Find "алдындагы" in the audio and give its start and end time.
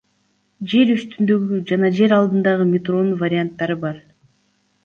2.17-2.67